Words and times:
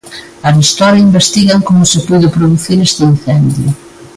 Arestora 0.47 0.97
investigan 0.97 1.61
como 1.61 1.85
se 1.85 1.99
puido 1.99 2.31
producir 2.31 2.79
este 2.81 3.03
incendio. 3.03 3.71